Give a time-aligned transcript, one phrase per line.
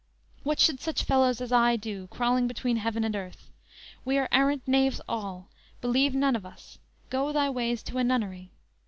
[0.41, 3.51] What should such fellows as I do Crawling between heaven and earth?
[4.03, 5.47] We are arrant knaves all,
[5.79, 6.79] believe none of us
[7.11, 8.49] Go thy ways to a nunnery!